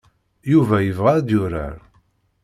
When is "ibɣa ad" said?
0.89-1.27